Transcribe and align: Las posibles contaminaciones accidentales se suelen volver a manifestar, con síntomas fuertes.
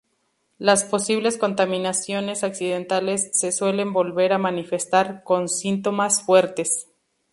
Las 0.57 0.83
posibles 0.83 1.37
contaminaciones 1.37 2.43
accidentales 2.43 3.29
se 3.39 3.51
suelen 3.51 3.93
volver 3.93 4.33
a 4.33 4.39
manifestar, 4.39 5.23
con 5.23 5.47
síntomas 5.47 6.23
fuertes. 6.23 6.87